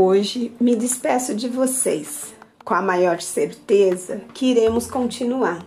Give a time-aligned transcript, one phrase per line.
[0.00, 2.32] Hoje me despeço de vocês
[2.64, 5.66] com a maior certeza que iremos continuar.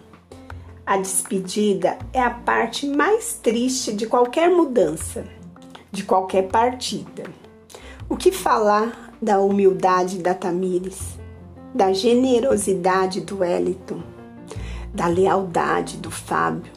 [0.85, 5.25] A despedida é a parte mais triste de qualquer mudança,
[5.91, 7.23] de qualquer partida.
[8.07, 11.19] O que falar da humildade da Tamires,
[11.75, 14.01] da generosidade do Wellington,
[14.93, 16.71] da lealdade do Fábio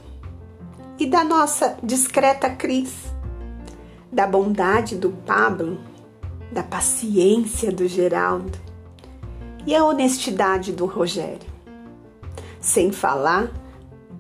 [0.99, 2.93] e da nossa discreta Cris,
[4.11, 5.94] da bondade do Pablo
[6.55, 8.57] da paciência do Geraldo
[9.67, 11.53] e a honestidade do Rogério,
[12.61, 13.51] sem falar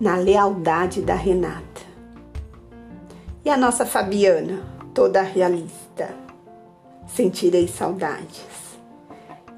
[0.00, 1.82] na lealdade da Renata.
[3.44, 6.12] E a nossa Fabiana, toda realista,
[7.06, 8.44] sentirei saudades.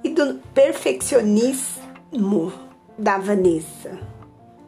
[0.04, 2.52] E do perfeccionismo
[2.98, 3.98] da Vanessa,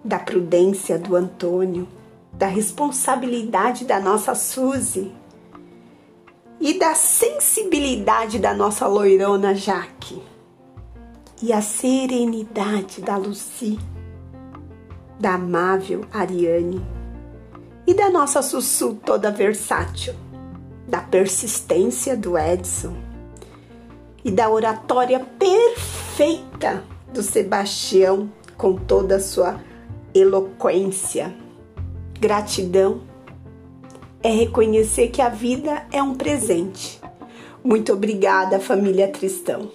[0.03, 1.87] da prudência do Antônio,
[2.33, 5.13] da responsabilidade da nossa Suzy
[6.61, 10.23] e da sensibilidade da nossa loirona Jaque
[11.41, 13.79] e a serenidade da Lucy,
[15.21, 16.85] da amável Ariane
[17.87, 20.15] e da nossa Sussu toda versátil,
[20.89, 22.95] da persistência do Edson
[24.25, 29.61] e da oratória perfeita do Sebastião com toda a sua
[30.13, 31.35] eloquência.
[32.21, 33.03] Gratidão
[34.29, 37.01] é reconhecer que a vida é um presente.
[37.65, 39.71] Muito obrigada, família Tristão.